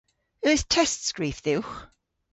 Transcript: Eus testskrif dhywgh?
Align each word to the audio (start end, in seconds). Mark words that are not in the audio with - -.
Eus 0.47 0.61
testskrif 0.63 1.37
dhywgh? 1.45 1.73